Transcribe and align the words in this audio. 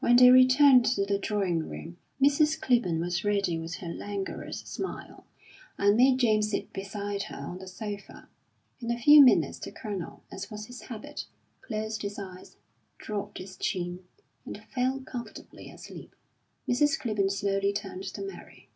When 0.00 0.16
they 0.16 0.28
returned 0.30 0.84
to 0.84 1.06
the 1.06 1.18
drawing 1.18 1.60
room, 1.60 1.96
Mrs. 2.20 2.60
Clibborn 2.60 3.00
was 3.00 3.24
ready 3.24 3.58
with 3.58 3.76
her 3.76 3.86
langorous 3.88 4.60
smile, 4.66 5.24
and 5.78 5.96
made 5.96 6.18
James 6.18 6.50
sit 6.50 6.74
beside 6.74 7.22
her 7.32 7.36
on 7.38 7.56
the 7.56 7.66
sofa. 7.66 8.28
In 8.80 8.90
a 8.90 8.98
few 8.98 9.22
minutes 9.24 9.58
the 9.58 9.72
Colonel, 9.72 10.22
as 10.30 10.50
was 10.50 10.66
his 10.66 10.82
habit, 10.82 11.24
closed 11.62 12.02
his 12.02 12.18
eyes, 12.18 12.58
dropped 12.98 13.38
his 13.38 13.56
chin, 13.56 14.04
and 14.44 14.62
fell 14.74 15.00
comfortably 15.00 15.70
asleep. 15.70 16.14
Mrs. 16.68 16.98
Clibborn 17.00 17.30
slowly 17.32 17.72
turned 17.72 18.04
to 18.12 18.20
Mary. 18.20 18.68